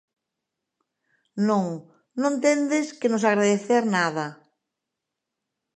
[1.47, 1.65] Non,
[2.21, 4.25] non tendes que nos agradecer nada.